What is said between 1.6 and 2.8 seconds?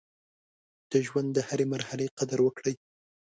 مرحلې قدر وکړئ.